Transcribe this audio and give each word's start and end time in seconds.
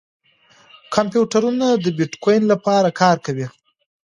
کمپیوټرونه 0.95 1.67
د 1.83 1.85
بېټکوین 1.97 2.41
لپاره 2.51 2.89
کار 3.01 3.17
کوي. 3.25 3.47